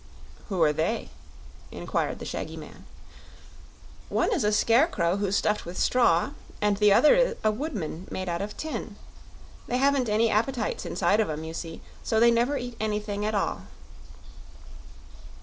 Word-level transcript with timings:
"Who 0.49 0.63
are 0.63 0.73
they?" 0.73 1.09
inquired 1.71 2.17
the 2.17 2.25
shaggy 2.25 2.57
man. 2.57 2.85
"One 4.09 4.33
is 4.33 4.43
a 4.43 4.51
scarecrow 4.51 5.17
who's 5.17 5.35
stuffed 5.35 5.63
with 5.63 5.77
straw, 5.77 6.31
and 6.59 6.77
the 6.77 6.91
other 6.91 7.37
a 7.43 7.51
woodman 7.51 8.07
made 8.09 8.27
out 8.27 8.41
of 8.41 8.57
tin. 8.57 8.95
They 9.67 9.77
haven't 9.77 10.09
any 10.09 10.31
appetites 10.31 10.87
inside 10.87 11.19
of 11.19 11.29
'em, 11.29 11.43
you 11.43 11.53
see; 11.53 11.81
so 12.01 12.19
they 12.19 12.31
never 12.31 12.57
eat 12.57 12.77
anything 12.79 13.27
at 13.27 13.35
all." 13.35 13.67